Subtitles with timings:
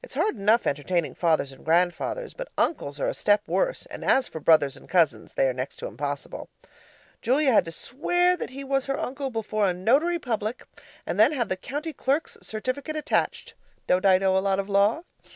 [0.00, 4.28] It's hard enough entertaining fathers and grandfathers, but uncles are a step worse; and as
[4.28, 6.48] for brothers and cousins, they are next to impossible.
[7.20, 10.62] Julia had to swear that he was her uncle before a notary public
[11.04, 13.54] and then have the county clerk's certificate attached.
[13.88, 15.02] (Don't I know a lot of law?)